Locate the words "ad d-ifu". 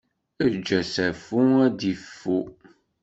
1.65-2.39